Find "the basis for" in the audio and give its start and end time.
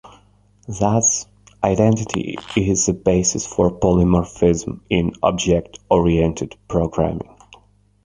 2.87-3.69